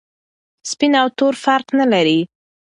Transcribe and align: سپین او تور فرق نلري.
سپین 0.71 0.93
او 1.01 1.07
تور 1.17 1.33
فرق 1.43 1.67
نلري. 1.79 2.19